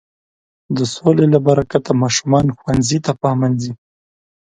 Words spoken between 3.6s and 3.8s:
ځي.